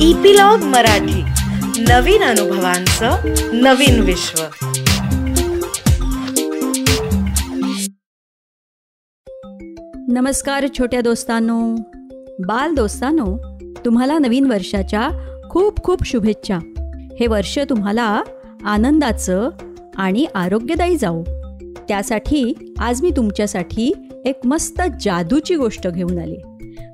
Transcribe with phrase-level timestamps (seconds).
[0.00, 1.22] Epilogue Marathi.
[1.82, 3.16] नवीन अनुभवांचं
[3.52, 4.42] नवीन विश्व.
[10.08, 11.76] नमस्कार छोट्या दोस्तांनो.
[12.46, 13.38] बाल दोस्तांनो
[13.84, 15.08] तुम्हाला नवीन वर्षाच्या
[15.50, 16.58] खूप खूप शुभेच्छा.
[17.20, 18.22] हे वर्ष तुम्हाला
[18.64, 19.50] आनंदाचं
[19.96, 21.24] आणि आरोग्यदायी जाऊ
[21.88, 23.92] त्यासाठी आज मी तुमच्यासाठी
[24.24, 26.38] एक मस्त जादूची गोष्ट घेऊन आली.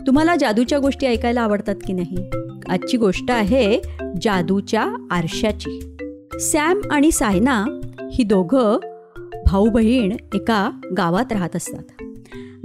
[0.06, 2.41] तुम्हाला जादूच्या गोष्टी ऐकायला आवडतात की नाही?
[2.68, 3.82] आजची गोष्ट आहे
[4.22, 5.96] जादूच्या आरशाची.
[6.40, 7.64] सॅम आणि सायना
[8.12, 8.78] ही दोघं
[9.46, 12.02] भाऊ बहीण एका गावात राहत असतात.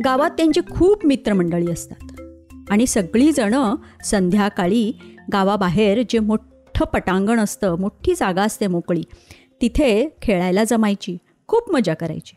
[0.05, 2.21] गावात त्यांची खूप मित्रमंडळी असतात.
[2.69, 4.91] आणि सगळीजणं संध्याकाळी
[5.33, 9.03] गावाबाहेर जे मोठं पटांगण असतं मोठी जागा असते मोकळी
[9.61, 12.35] तिथे खेळायला जमायची खूप मजा करायची.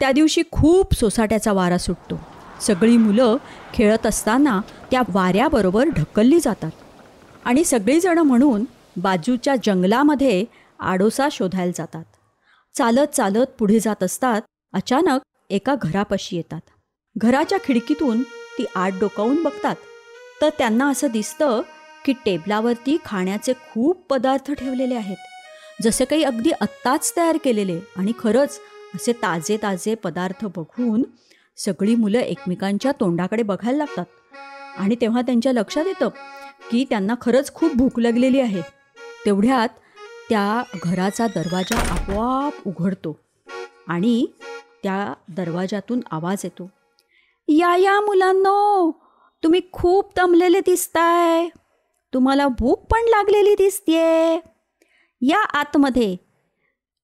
[0.00, 2.20] त्या दिवशी खूप सोसाट्याचा वारा सुटतो.
[2.60, 3.36] सगळी मुलं
[3.74, 6.70] खेळत असताना त्या वाऱ्याबरोबर ढकलली जातात.
[7.44, 8.64] आणि सगळीजणं म्हणून
[8.96, 10.44] बाजूच्या जंगलामध्ये
[10.80, 12.04] आडोसा शोधायला जातात.
[12.74, 14.42] चालत चालत पुढे जात असतात
[14.72, 16.60] अचानक एका घरापाशी येतात.
[17.16, 19.76] घराच्या खिडकीतून ती आत डोकावून बघतात.
[20.42, 21.60] तर त्यांना असं दिसतं
[22.04, 25.16] की टेबलावरती खाण्याचे खूप पदार्थ ठेवलेले आहेत.
[25.82, 28.60] जसे काही अगदी आत्ताच तयार केलेले आणि खरंच
[28.94, 31.02] असे ताजे ताजे पदार्थ बघून
[31.56, 34.04] सगळी मुलं एकमेकांच्या तोंडाकडे बघायला लागतात.
[34.78, 36.08] आणि तेव्हा त्यांच्या लक्षात येतं
[36.70, 38.62] की त्यांना खरंच खूप भूक लागलेली आहे.
[39.26, 39.68] तेवढ्यात
[40.28, 43.18] त्या घराचा दरवाजा आपोआप उघडतो
[43.88, 44.26] आणि
[44.82, 46.70] त्या दरवाजातून आवाज येतो.
[47.48, 48.90] या या मुलांनो
[49.42, 51.48] तुम्ही खूप दमलेले दिसताय.
[52.14, 54.38] तुम्हाला भूक पण लागलेली दिसतेय.
[55.20, 56.16] या आतमध्ये.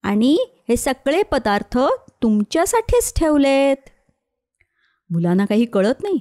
[0.03, 1.79] आणि हे सगळे पदार्थ
[2.23, 3.77] तुमच्यासाठीच ठेवलेत.
[5.11, 6.21] मुलांना काही कळत नाही.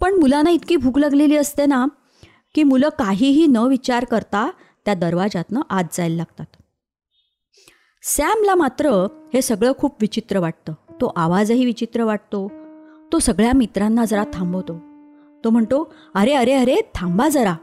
[0.00, 1.86] पण मुलांना इतकी भूक लागलेली असते ना
[2.54, 4.50] की मुलं काहीही न विचार करता
[4.84, 6.46] त्या दरवाजातनं आत जायला लागतात.
[8.02, 10.72] सॅमला मात्र हे सगळं खूप विचित्र वाटतं.
[10.72, 12.52] तो आवाजही विचित्र वाटतो.
[13.12, 14.80] तो सगळ्या मित्रांना जरा थांबवतो.
[15.44, 17.54] तो म्हणतो अरे अरे अरे थांबा जरा.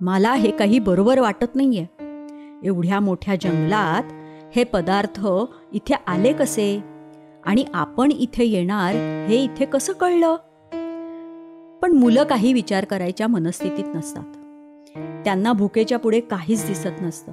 [0.00, 2.04] मला हे काही बरोबर वाटत नाही आहे
[2.64, 4.02] एवढ्या मोठ्या जंगलात
[4.56, 5.26] हे पदार्थ
[5.72, 6.84] इथे आले कसे?
[7.44, 8.94] आणि आपण इथे येणार
[9.28, 10.36] हे इथे कसं कळलं?
[11.84, 14.22] पण मुलं काही विचार करायच्या मनस्थितीत नसतात.
[15.24, 17.32] त्यांना भुकेच्या पुढे काहीच दिसत नसतं.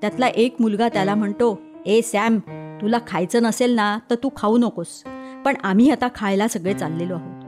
[0.00, 2.38] त्यातला एक मुलगा त्याला म्हणतो ए सॅम
[2.82, 5.02] तुला खायचं नसेल ना तर तू खाऊ नकोस.
[5.44, 7.44] पण आम्ही आता खायला सगळे चाललेलो आहोत.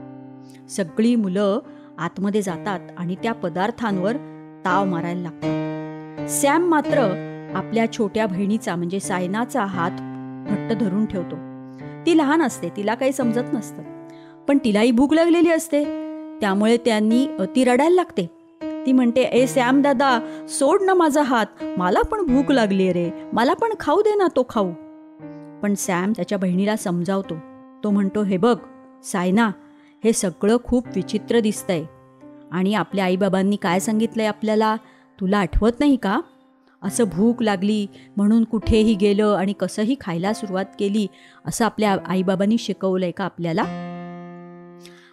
[0.71, 1.59] सगळी मुलं
[1.97, 4.15] आतमध्ये जातात आणि त्या पदार्थांवर
[4.65, 6.29] ताव मारायला लागतात.
[6.29, 6.97] सॅम मात्र
[7.55, 9.91] आपल्या छोट्या बहिणीचा म्हणजे सायनाचा हात
[10.51, 11.35] घट्ट धरून ठेवतो.
[12.05, 13.83] ती लहान असते तिला काही समजत नसतं.
[14.47, 16.04] पण तिलाही भूक लागलेली असते.
[16.41, 18.29] त्यामुळे त्यांनी ती रडायला लागते.
[18.85, 20.19] ती म्हणते ए सॅम दादा
[20.49, 21.45] सोड ना माझा हात.
[21.77, 23.09] मला पण भूक लागली रे.
[23.33, 24.71] मला पण खाऊ दे ना तो खाऊ.
[25.63, 27.35] पण सॅम त्याच्या बहिणीला समजावतो.
[27.83, 28.57] तो म्हणतो हे बघ
[29.03, 29.51] सायना
[30.03, 31.83] हे सगळं खूप विचित्र दिसतंय.
[32.51, 34.75] आणि आपल्या आईबाबांनी काय सांगितलंय आपल्याला?
[35.21, 36.19] तुला आठवत नाही का?
[36.83, 41.07] असं भूक लागली म्हणून कुठेही गेलं आणि कसंही खायला सुरुवात केली
[41.45, 43.63] असं आपल्या आईबाबांनी शिकवलंय का आपल्याला?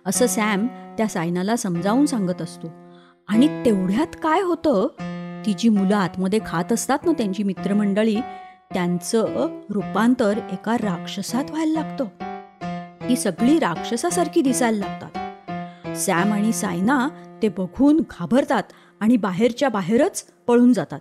[0.06, 0.66] असं सॅम
[0.98, 2.66] त्या सायनाला समजावून सांगत असतो.
[3.28, 4.86] आणि तेवढ्यात काय होतं?
[5.46, 8.16] ती जी मुलं आतमध्ये खात असतात ना त्यांची मित्रमंडळी
[8.74, 9.26] त्यांचं
[9.70, 12.04] रूपांतर एका राक्षसात व्हायला लागतं.
[13.08, 15.18] ती सगळी राक्षसासारखी दिसायला लागतात.
[15.96, 17.08] सॅम आणि सायना
[17.42, 18.62] ते बघून घाबरतात
[19.00, 21.00] आणि बाहेरच्या बाहेरच पळून जातात.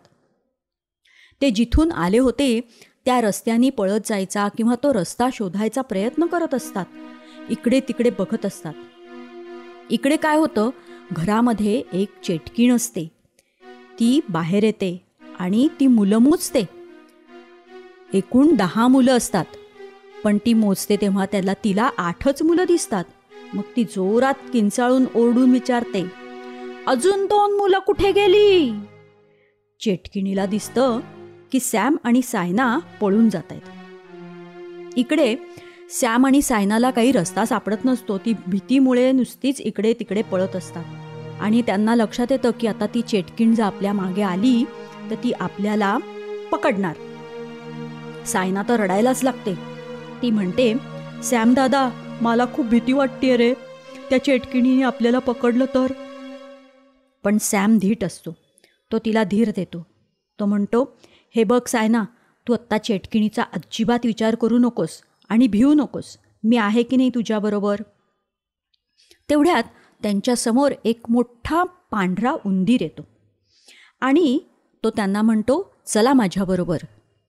[1.41, 2.59] ते जिथून आले होते
[3.05, 6.85] त्या रस्त्याने पळत जायचा किंवा तो रस्ता शोधायचा प्रयत्न करत असतात.
[7.49, 8.73] इकडे तिकडे बघत असतात.
[9.91, 10.69] इकडे काय होतं?
[11.11, 13.05] घरामध्ये एक चेटकीण असते
[13.99, 15.01] ती बाहेर येते
[15.39, 16.63] आणि ती मुलं मोजते.
[18.13, 19.45] एकूण दहा मुलं असतात.
[20.23, 23.03] पण ती मोजते तेव्हा त्याला तिला आठच मुलं दिसतात.
[23.53, 26.05] मग ती जोरात किंचाळून ओरडून विचारते
[26.87, 28.71] अजून दोन मुलं कुठे गेली?
[29.79, 30.99] चेटकिणीला दिसतं
[31.51, 35.35] की सॅम आणि सायना पळून जात आहेत इकडे
[35.91, 38.17] सॅम आणि सायनाला काही रस्ता सापडत नसतो.
[38.17, 40.83] ती भीतीमुळे नुसतीच इकडे तिकडे पळत असतात.
[41.41, 44.65] आणि त्यांना लक्षात येतं की आता ती चेटकिण जर आपल्या मागे आली
[45.09, 45.97] तर ती आपल्याला
[46.51, 46.95] पकडणार.
[48.25, 49.55] सायना तर रडायलाच लागते.
[50.21, 50.73] ती म्हणते
[51.23, 51.89] सॅम दादा
[52.21, 53.53] मला खूप भीती वाटते रे.
[54.09, 55.91] त्या चेटकिणीने आपल्याला पकडलं तर?
[57.23, 58.31] पण सॅम धीट असतो.
[58.91, 59.85] तो तिला धीर देतो.
[60.39, 60.97] तो म्हणतो
[61.35, 62.03] हे बघ सायना
[62.47, 64.89] तू आत्ता चेटकिणीचा अजिबात विचार करू नकोस.
[65.31, 66.17] आणि भिवू नकोस.
[66.43, 67.75] मी आहे की नाही तुझ्याबरोबर?
[69.29, 69.63] तेवढ्यात
[70.03, 73.01] त्यांच्यासमोर एक मोठा पांढरा उंदीर येतो.
[74.01, 74.39] आणि
[74.83, 76.77] तो त्यांना म्हणतो चला माझ्याबरोबर.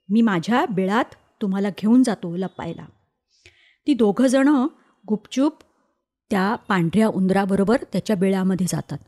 [0.08, 1.04] मी माझ्या बिळात
[1.42, 2.84] तुम्हाला घेऊन जातो लपायला.
[3.86, 4.66] ती दोघंजणं
[5.08, 5.52] गुपचूप
[6.30, 8.98] त्या पांढऱ्या उंदराबरोबर त्याच्या बिळामध्ये जातात.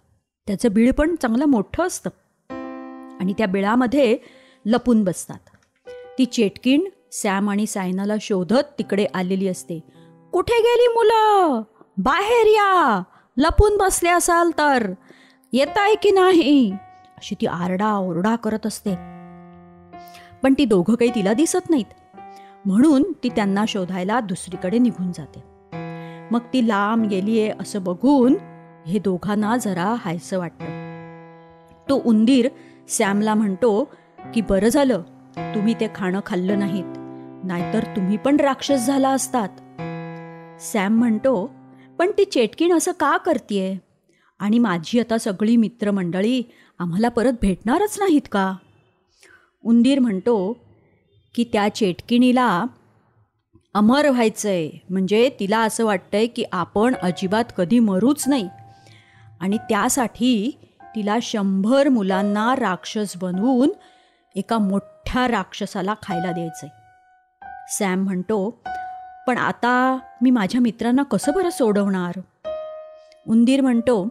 [0.46, 2.10] त्याचं बिळ पण चांगलं मोठं असतं.
[3.20, 4.18] आणि त्या बिळामध्ये
[4.66, 5.38] लपून बसतात.
[6.18, 6.88] ती चेटकीण
[7.22, 9.80] सॅम आणि सायनाला शोधत तिकडे आलेली असते.
[10.32, 11.62] कुठे गेली मुलं?
[11.98, 13.02] बाहेर या.
[13.36, 14.92] लपून बसले असाल तर.
[15.52, 16.72] येताय की नाही?
[17.16, 18.94] अशी ती आरडा ओरडा करत असते.
[20.42, 22.16] पण ती दोघं काही तिला दिसत नाहीत.
[22.64, 25.42] म्हणून ती त्यांना शोधायला दुसरीकडे निघून जाते.
[26.30, 28.36] मग ती लांब गेलीये असं बघून
[28.86, 30.64] हे दोघांना जरा हायसं वाटतं.
[31.88, 32.48] तो उंदीर
[32.88, 33.94] सॅमला म्हणतो
[34.34, 35.02] की बरं झालं.
[35.36, 37.03] तुम्ही ते खाणं खाल्लं नाहीत.
[37.44, 39.48] नाहीतर तुम्ही पण राक्षस झाला असतात.
[40.60, 41.50] सॅम म्हणतो
[41.98, 43.78] पण ती चेटकीण असं का करतीये?
[44.38, 46.42] आणि माझी आता सगळी मित्रमंडळी
[46.78, 48.54] आम्हाला परत भेटणारच नाहीत का?
[49.64, 50.56] उंदीर म्हणतो
[51.34, 52.64] की त्या चेटकिणीला
[53.74, 54.70] अमर व्हायचंय.
[54.90, 58.48] म्हणजे तिला असं वाटतंय की आपण अजिबात कधी मरूच नाही.
[59.40, 60.58] आणि त्यासाठी
[60.96, 63.72] तिला शंभर मुलांना राक्षस बनवून
[64.36, 66.83] एका मोठ्या राक्षसाला खायला द्यायचं आहे
[67.68, 68.60] सॅम म्हणतो
[69.26, 72.20] पण आता मी माझ्या मित्रांना कसं बरं सोडवणार?
[73.28, 74.08] उंदीर म्हणतो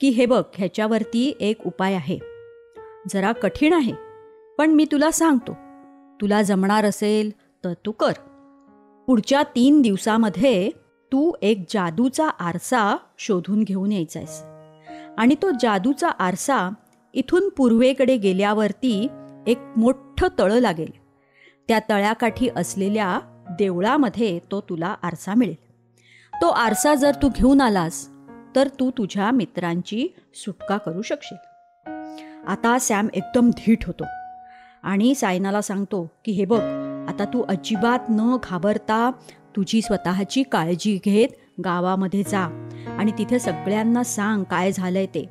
[0.00, 2.18] की हे बघ ह्याच्यावरती एक उपाय आहे.
[3.12, 3.92] जरा कठीण आहे
[4.58, 5.52] पण मी तुला सांगतो.
[6.20, 7.30] तुला जमणार असेल
[7.64, 8.12] तर तू कर.
[9.06, 10.70] पुढच्या तीन दिवसामध्ये
[11.12, 14.42] तू एक जादूचा आरसा शोधून घेऊन यायचा आहेस
[15.18, 16.70] आणि तो जादूचा आरसा
[17.14, 19.08] इथून पूर्वेकडे गेल्यावरती
[19.46, 21.01] एक मोठं तळं लागेल.
[21.72, 23.20] त्या तळ्याकाठी असलेल्या
[23.58, 25.54] देवळामध्ये तो तुला आरसा मिळेल.
[26.34, 28.08] तो आरसा जर तू घेऊन आलास
[28.56, 31.36] तर तू तुझ्या मित्रांची सुटका करू शकशील.
[32.46, 34.04] आता सॅम एकदम धीट होतो
[34.82, 36.60] आणि सायनाला सांगतो की हे बघ
[37.08, 39.10] आता तू अजिबात न घाबरता
[39.56, 41.28] तुझी स्वतःची काळजी घेत
[41.64, 45.28] गावामध्ये जा आणि तिथे सगळ्यांना सांग काय झालंय ते.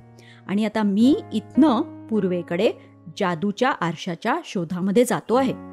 [0.47, 2.71] आणि आता मी इथनं पूर्वेकडे
[3.19, 5.70] जादूच्या आरशाच्या शोधामध्ये जातो आहे.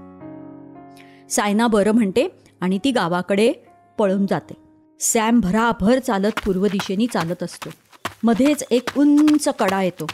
[1.31, 2.29] सायना बरं म्हणते
[2.61, 3.53] आणि ती गावाकडे
[3.99, 4.55] पळून जाते.
[5.01, 7.71] सॅम भराभर चालत पूर्व दिशेने चालत असतो.
[8.23, 10.07] मध्येच एक उंच कडा येतो.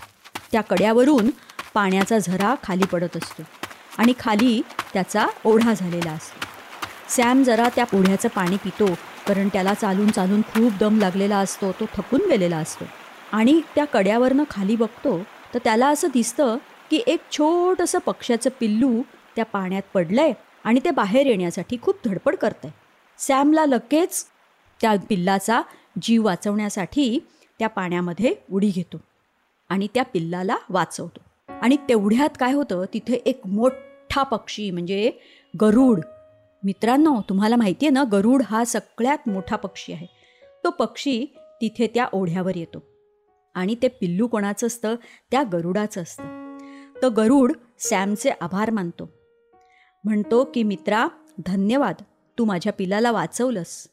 [0.52, 1.31] त्या कड्यावरून
[1.75, 3.43] पाण्याचा झरा खाली पडत असतो
[3.99, 4.61] आणि खाली
[4.93, 6.46] त्याचा ओढा झालेला असतो.
[7.08, 8.87] सॅम जरा त्या ओढ्याचं पाणी पितो
[9.28, 12.84] कारण त्याला चालून चालून खूप दम लागलेला असतो तो थकून गेलेला असतो.
[13.32, 15.19] आणि त्या कड्यावरनं खाली बघतो
[15.55, 16.56] तर त्याला असं दिसतं
[16.90, 19.02] की एक छोटंसं पक्ष्याचं पिल्लू
[19.37, 20.32] त्या पाण्यात पडलं आहे
[20.64, 22.70] आणि ते बाहेर येण्यासाठी खूप धडपड करतंय.
[23.19, 24.26] सॅमला लगेच
[24.81, 25.62] त्या पिल्लाचा
[26.02, 27.19] जीव वाचवण्यासाठी
[27.58, 28.96] त्या पाण्यामध्ये उडी घेतो
[29.69, 31.52] आणि त्या पिल्लाला वाचवतो.
[31.62, 35.11] आणि तेवढ्यात काय होतं तिथे एक मोठा पक्षी म्हणजे
[35.61, 36.00] गरुड.
[36.64, 40.06] मित्रांनो तुम्हाला माहिती आहे ना गरुड हा सगळ्यात मोठा पक्षी आहे.
[40.64, 41.26] तो पक्षी
[41.60, 42.82] तिथे त्या ओढ्यावर येतो.
[43.55, 44.94] आणि ते पिल्लू कोणाचं असतं?
[45.31, 46.58] त्या गरुडाचं असतं.
[47.02, 49.24] तर गरुड सॅमचे आभार मानतो.
[50.05, 51.09] म्हणतो की मित्रा
[51.47, 51.95] धन्यवाद.
[52.39, 53.89] तू माझ्या पिलाला वाचवलंस.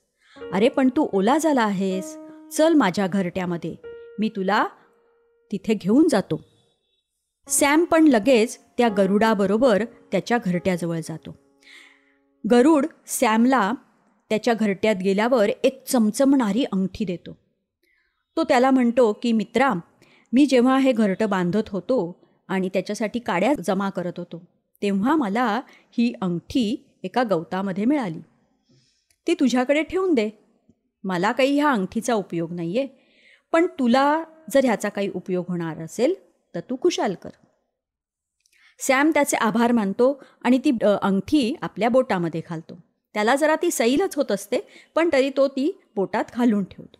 [0.53, 2.17] अरे पण तू ओला झाला आहेस.
[2.51, 3.75] चल माझ्या घरट्यामध्ये.
[4.19, 4.67] मी तुला
[5.51, 6.41] तिथे घेऊन जातो.
[7.47, 11.35] सॅम पण लगेच त्या गरुडाबरोबर त्याच्या घरट्याजवळ जातो.
[12.51, 13.71] गरुड सॅमला
[14.29, 17.37] त्याच्या घरट्यात गेल्यावर एक चमचमणारी अंगठी देतो.
[18.37, 19.73] तो त्याला म्हणतो की मित्रा
[20.33, 25.61] मी जेव्हा हे घरटं बांधत होतो आणि त्याच्यासाठी काड्या जमा करत होतो तेव्हा मला
[25.97, 28.19] ही अंगठी एका गवतामध्ये मिळाली.
[29.27, 30.29] ती तुझ्याकडे ठेवून दे.
[31.03, 32.87] मला काही ह्या अंगठीचा उपयोग नाही आहे
[33.51, 34.23] पण तुला
[34.53, 36.13] जर ह्याचा काही उपयोग होणार असेल
[36.55, 37.29] तर तू कुशाल कर.
[38.79, 40.71] सॅम त्याचे आभार मानतो आणि ती
[41.01, 42.77] अंगठी आपल्या बोटामध्ये घालतो.
[43.13, 44.59] त्याला जरा ती सैलच होत असते
[44.95, 46.97] पण तरी तो ती बोटात घालून ठेवतो.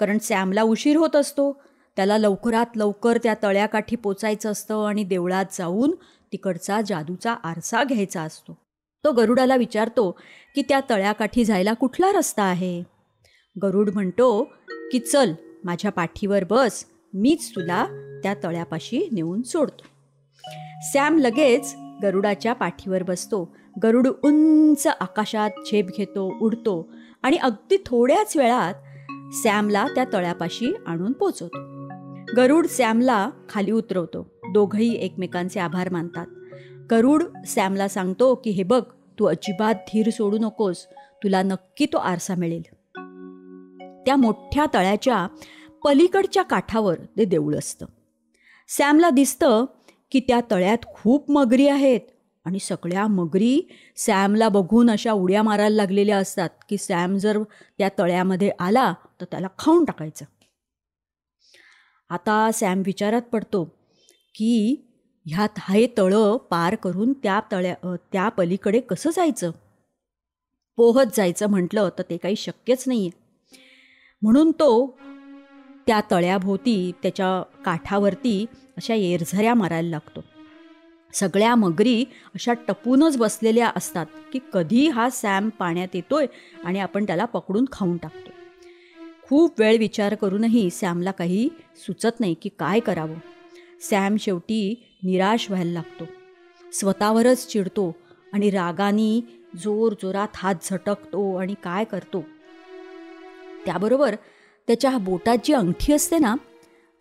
[0.00, 1.62] कारण सॅमला उशीर होत असतो.
[1.96, 5.94] त्याला लवकरात लवकर त्या तळ्याकाठी पोचायचं असतं आणि देवळात जाऊन
[6.32, 8.58] तिकडचा जादूचा आरसा घ्यायचा असतो.
[9.04, 10.10] तो गरुडाला विचारतो
[10.54, 12.82] की त्या तळ्याकाठी जायला कुठला रस्ता आहे?
[13.62, 14.48] गरुड म्हणतो
[14.92, 15.32] की चल
[15.64, 16.84] माझ्या पाठीवर बस
[17.14, 17.86] मीच तुला
[18.22, 19.84] त्या तळ्यापाशी नेऊन सोडतो.
[20.92, 23.56] सॅम लगेच गरुडाच्या पाठीवर बसतो.
[23.82, 26.88] गरुड उंच आकाशात झेप घेतो उडतो
[27.22, 28.74] आणि अगदी थोड्याच वेळात
[29.34, 31.58] सॅमला त्या तळ्यापाशी आणून पोचवतो.
[32.36, 34.39] गरुड सॅमला खाली उतरवतो.
[34.52, 36.26] दोघंही एकमेकांचे आभार मानतात.
[36.90, 38.82] गरुड सॅमला सांगतो की हे बघ
[39.18, 40.86] तू अजिबात धीर सोडू नकोस.
[41.22, 42.62] तुला नक्की तो आरसा मिळेल.
[44.06, 45.26] त्या मोठ्या तळ्याच्या
[45.84, 47.86] पलीकडच्या काठावर ते देऊळ असतं.
[48.68, 49.64] सॅमला दिसतं
[50.10, 52.00] की त्या तळ्यात खूप मगरी आहेत
[52.44, 53.60] आणि सगळ्या मगरी
[53.96, 57.38] सॅमला बघून अशा उड्या मारायला लागलेल्या असतात की सॅम जर
[57.78, 60.24] त्या तळ्यामध्ये आला तर त्याला खाऊन टाकायचं.
[62.10, 63.79] आता सॅम विचारात पडतो
[64.34, 64.76] की
[65.26, 69.50] ह्यात हे तळं पार करून त्या तळ्या त्या पलीकडे कसं जायचं?
[70.76, 73.58] पोहत जायचं म्हटलं तर ते काही शक्यच नाही आहे
[74.22, 74.96] म्हणून तो
[75.86, 78.44] त्या तळ्याभोवती त्याच्या काठावरती
[78.76, 80.24] अशा येरझऱ्या मारायला लागतो.
[81.14, 86.26] सगळ्या मगरी अशा टपूनच बसलेल्या असतात की कधी हा सॅम पाण्यात येतोय
[86.64, 88.30] आणि आपण त्याला पकडून खाऊन टाकतो.
[89.22, 91.48] खूप वेळ विचार करूनही सॅमला काही
[91.86, 93.14] सुचत नाही की काय करावं.
[93.80, 96.04] सॅम शेवटी निराश व्हायला लागतो.
[96.72, 97.96] स्वतःवरच चिडतो
[98.32, 99.20] आणि रागानी
[99.58, 102.24] जोर जोरात हात झटकतो आणि काय करतो?
[103.66, 104.14] त्याबरोबर
[104.66, 106.34] त्याच्या बोटात जी अंगठी असते ना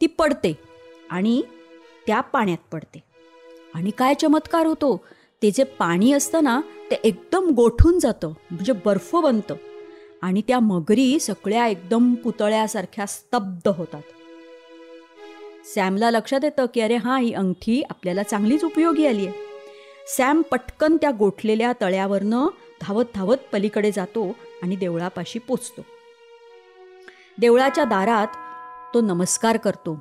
[0.02, 0.58] ती पडते
[1.10, 1.42] आणि
[2.08, 3.04] त्या पाण्यात पडते.
[3.74, 5.06] आणि काय चमत्कार होतो
[5.42, 9.56] ते जे पाणी असतं ना ते एकदम गोठून जातं म्हणजे बर्फ बनतं
[10.22, 14.02] आणि त्या मगरी सगळ्या एकदम पुतळ्यासारख्या स्तब्ध होतात.
[15.76, 19.36] सॅमला लक्षात येतं की अरे हां ही अंगठी आपल्याला चांगलीच उपयोगी आली आहे.
[20.18, 22.48] सॅम पटकन त्या गोठलेल्या तळ्यावरनं
[22.82, 25.82] धावत धावत पलीकडे जातो आणि देवळापाशी पोचतो.
[27.38, 28.28] देवळाच्या दारात
[28.94, 30.00] तो नमस्कार करतो.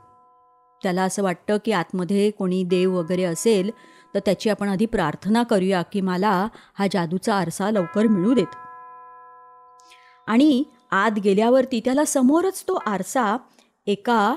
[0.83, 3.71] त्याला असं वाटतं की आतमध्ये कोणी देव वगैरे असेल
[4.15, 6.49] तर त्याची आपण आधी प्रार्थना करूया की मला
[6.79, 8.55] हा जादूचा आरसा लवकर मिळू देत.
[10.27, 13.37] आणि आत गेल्यावरती त्याला समोरच तो आरसा
[13.87, 14.35] एका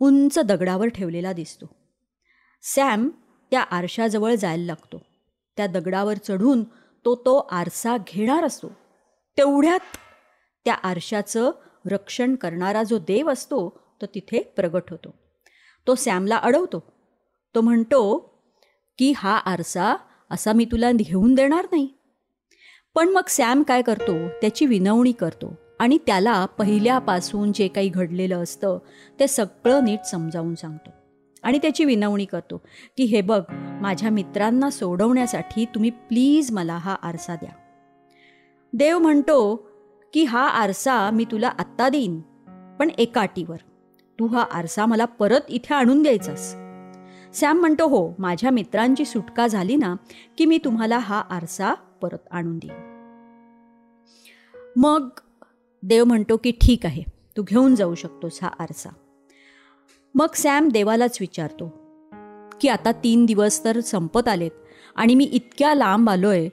[0.00, 1.66] उंच दगडावर ठेवलेला दिसतो.
[2.62, 3.08] सॅम
[3.50, 5.02] त्या आरशाजवळ जायला लागतो.
[5.56, 6.64] त्या दगडावर चढून
[7.04, 8.68] तो तो आरसा घेणार असतो.
[9.38, 9.80] तेवढ्यात
[10.64, 11.50] त्या आरशाचं
[11.90, 15.14] रक्षण करणारा जो देव असतो तो तिथे प्रगट होतो.
[15.86, 16.92] तो सॅमला अडवतो.
[17.54, 18.18] तो म्हणतो
[18.98, 19.96] की हा आरसा
[20.30, 21.88] असा मी तुला घेऊन देणार नाही.
[22.94, 24.28] पण मग सॅम काय करतो?
[24.28, 25.63] त्याची विनवणी करतो.
[25.78, 28.78] आणि त्याला पहिल्यापासून जे काही घडलेलं असतं
[29.20, 30.90] ते सगळं नीट समजावून सांगतो.
[31.42, 32.62] आणि त्याची विनवणी करतो
[32.96, 33.42] की हे बघ
[33.80, 37.50] माझ्या मित्रांना सोडवण्यासाठी तुम्ही प्लीज मला हा आरसा द्या.
[38.72, 39.68] देव म्हणतो
[40.12, 42.20] की हा आरसा मी तुला आत्ता देईन
[42.78, 43.56] पण एका अटीवर.
[44.20, 46.54] तू हा आरसा मला परत इथे आणून द्यायचास.
[47.34, 49.94] सॅम म्हणतो हो माझ्या मित्रांची सुटका झाली ना
[50.38, 52.90] की मी तुम्हाला हा आरसा परत आणून देईन.
[54.76, 55.08] मग
[55.88, 57.02] देव म्हणतो की ठीक आहे
[57.36, 58.90] तू घेऊन जाऊ शकतोस हा आरसा.
[60.14, 61.68] मग सॅम देवालाच विचारतो
[62.60, 64.50] की आता तीन दिवस तर संपत आलेत
[64.96, 66.48] आणि मी इतक्या लांब आलोय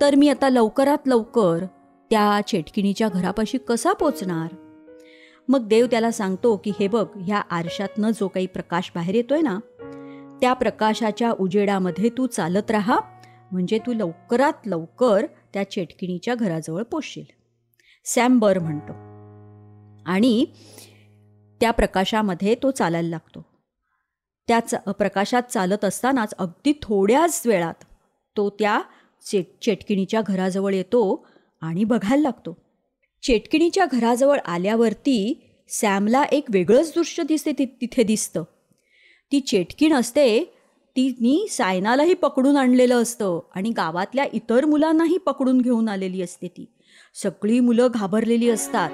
[0.00, 1.64] तर मी आता लवकरात लवकर
[2.10, 4.54] त्या चेटकिणीच्या घरापाशी कसा पोचणार?
[5.48, 9.58] मग देव त्याला सांगतो की हे बघ ह्या आरशातनं जो काही प्रकाश बाहेर येतोय ना
[10.40, 12.98] त्या प्रकाशाच्या उजेडामध्ये तू चालत राहा
[13.52, 17.45] म्हणजे तू लवकरात लवकर त्या चेटकिणीच्या घराजवळ पोचशील.
[18.06, 18.92] सॅम बर म्हणतो.
[20.06, 20.44] आणि
[21.60, 23.44] त्या प्रकाशामध्ये तो चालायला लागतो.
[24.48, 24.60] त्या
[24.92, 27.84] प्रकाशात चालत असतानाच अगदी थोड्याच वेळात
[28.36, 28.80] तो त्या
[29.24, 31.26] चे चेटकिणीच्या घराजवळ येतो
[31.60, 32.56] आणि बघायला लागतो.
[33.22, 38.42] चेटकिणीच्या घराजवळ आल्यावरती सॅमला एक वेगळंच दृश्य दिसते ति तिथे दिसतं.
[39.32, 40.44] ती चेटकीण असते
[40.96, 46.72] तिनी सायनालाही पकडून आणलेलं असतं आणि गावातल्या इतर मुलांनाही पकडून घेऊन आलेली असते ती.
[47.22, 48.90] सगळी मुलं घाबरलेली असतात.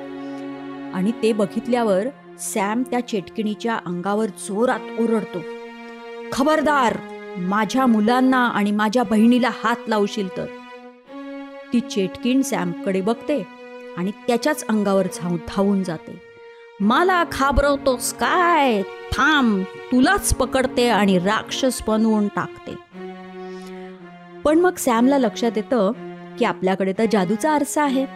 [0.94, 2.06] आणि ते बघितल्यावर
[2.38, 5.38] सॅम त्या चेटकिणीच्या अंगावर जोरात ओरडतो.
[6.32, 6.96] खबरदार
[7.36, 10.46] माझ्या मुलांना आणि माझ्या बहिणीला हात लावशील तर.
[11.72, 13.46] ती चेटकीण सॅमकडे बघते
[13.96, 16.22] आणि त्याच्याच अंगावर धाव धावून जाते.
[16.80, 18.82] मला घाबरवतोस काय?
[19.12, 22.74] थांब तुलाच पकडते आणि राक्षस बनवून टाकते.
[24.44, 25.92] पण मग सॅमला लक्षात येतं
[26.38, 28.06] की आपल्याकडे तर जादूचा आरसा आहे.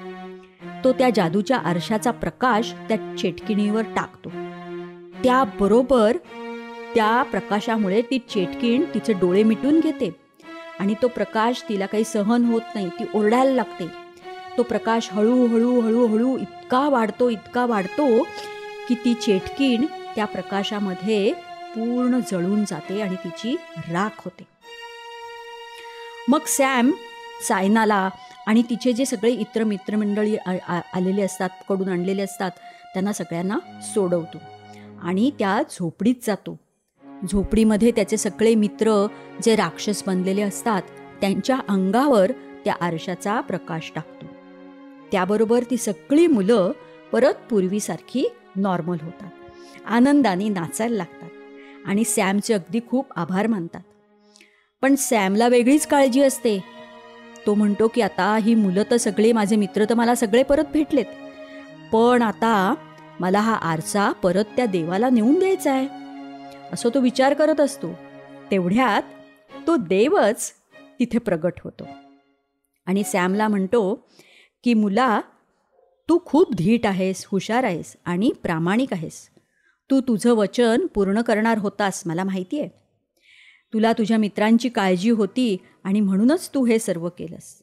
[0.85, 4.31] तो त्या जादूच्या आरशाचा प्रकाश त्या चेटकिणीवर टाकतो.
[5.25, 6.17] त्याबरोबर
[6.95, 10.11] त्या प्रकाशामुळे ती चेटकीण तिचे डोळे मिटून घेते
[10.81, 13.87] आणि तो प्रकाश तिला काही सहन होत नाही ती ओरडायला लागते.
[14.59, 18.23] तो प्रकाश हळूहळू हळूहळू इतका वाढतो इतका वाढतो
[18.89, 21.33] की ती चेटकीण त्या प्रकाशामध्ये
[21.77, 24.47] पूर्ण जळून जाते आणि तिची राख होते.
[26.29, 26.91] मग सॅम
[27.43, 28.09] सायनाला
[28.47, 32.51] आणि तिचे जे सगळे इतर मित्रमंडळी आलेले असतात कडून आणलेले असतात
[32.93, 34.39] त्यांना सगळ्यांना सोडवतो.
[35.03, 36.59] आणि त्या झोपडीत जातो.
[37.33, 39.07] झोपडीमध्ये त्याचे सगळे मित्र
[39.43, 40.83] जे राक्षस बनलेले असतात
[41.21, 42.33] त्यांच्या अंगावर
[42.65, 44.27] त्या आरशाचा प्रकाश टाकतो.
[45.13, 46.73] त्याबरोबर ती सगळी मुलं
[47.13, 49.31] परत पूर्वीसारखी नॉर्मल होतात.
[49.87, 51.31] आनंदाने नाचायला लागतात
[51.87, 53.81] आणि सॅमचे अगदी खूप आभार मानतात.
[54.83, 56.76] पण सॅमला वेगळीच काळजी असते.
[57.47, 61.05] तो म्हणतो की आता ही मुलं तर सगळे माझे मित्र तर मला सगळे परत भेटलेत.
[61.93, 62.75] पण आता
[63.21, 65.89] मला हा आरसा परत त्या देवाला नेऊन द्यायचा आहे.
[66.73, 67.93] असं तो विचार करत असतो.
[68.51, 69.03] तेवढ्यात
[69.67, 70.53] तो देवच
[70.99, 71.89] तिथे प्रगट होतो.
[72.87, 74.09] आणि सॅमला म्हणतो
[74.65, 75.21] की मुला
[76.09, 79.29] तू खूप धीट आहेस हुशार आहेस आणि प्रामाणिक आहेस.
[79.91, 82.69] तू तुझं वचन पूर्ण करणार होतास मला माहिती आहे
[83.73, 87.63] तुला तुझ्या मित्रांची काळजी होती आणि म्हणूनच तू हे सर्व केलंस.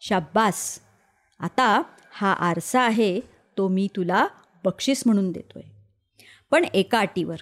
[0.00, 0.80] शाब्बास
[1.40, 3.20] आता हा आरसा आहे
[3.56, 4.26] तो मी तुला
[4.64, 5.62] बक्षीस म्हणून देतोय.
[6.50, 7.36] पण एका अटीवर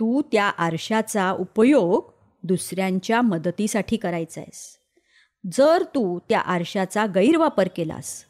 [0.00, 4.78] तू त्या आरशाचा उपयोग दुसऱ्यांच्या मदतीसाठी करायचा आहेस.
[5.52, 8.24] जर तू त्या आरशाचा गैरवापर केलास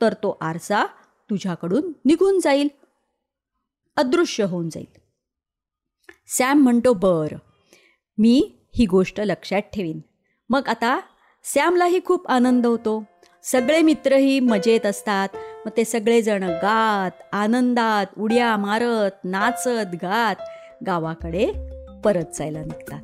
[0.00, 0.84] तर तो आरसा
[1.30, 2.68] तुझ्याकडून निघून जाईल.
[3.96, 4.98] अदृश्य होऊन जाईल.
[6.26, 7.36] सॅम म्हणतो बरं
[8.18, 10.00] मी ही गोष्ट लक्षात ठेवीन.
[10.50, 11.00] मग आता
[11.44, 13.04] सॅमलाही खूप आनंद होतो.
[13.42, 15.28] सगळे मित्रही मजेत असतात.
[15.64, 20.36] मग ते सगळेजण गात आनंदात उड्या मारत नाचत गात
[20.86, 21.52] गावाकडे
[22.04, 23.02] परत जायला निघतात.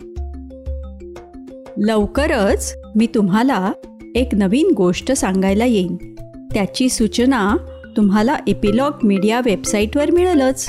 [1.76, 3.72] लवकरच मी तुम्हाला
[4.14, 6.14] एक नवीन गोष्ट सांगायला येईन.
[6.54, 7.56] त्याची सूचना
[7.96, 10.68] तुम्हाला एपिलॉग मीडिया वेबसाईटवर मिळेलच.